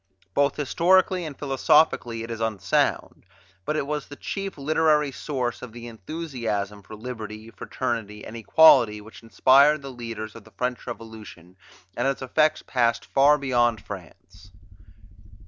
Both 0.33 0.55
historically 0.55 1.25
and 1.25 1.37
philosophically 1.37 2.23
it 2.23 2.31
is 2.31 2.41
unsound; 2.41 3.23
but 3.65 3.75
it 3.75 3.85
was 3.85 4.07
the 4.07 4.15
chief 4.15 4.57
literary 4.57 5.11
source 5.11 5.61
of 5.61 5.73
the 5.73 5.85
enthusiasm 5.85 6.81
for 6.81 6.95
liberty, 6.95 7.51
fraternity, 7.51 8.25
and 8.25 8.35
equality, 8.35 8.99
which 8.99 9.21
inspired 9.21 9.83
the 9.83 9.91
leaders 9.91 10.33
of 10.33 10.43
the 10.43 10.53
French 10.57 10.87
Revolution, 10.87 11.55
and 11.95 12.07
its 12.07 12.23
effects 12.23 12.63
passed 12.63 13.05
far 13.05 13.37
beyond 13.37 13.79
France. 13.85 14.51